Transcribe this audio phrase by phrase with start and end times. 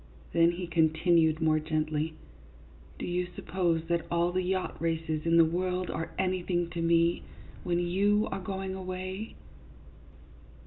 [0.33, 2.15] Then he continued more gently,"
[2.97, 7.21] Do you suppose that all the yacht races in the world are anything to me,
[7.63, 9.35] when you are going away